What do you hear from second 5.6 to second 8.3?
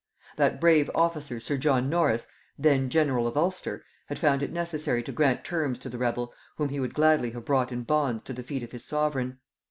to the rebel whom he would gladly have brought in bonds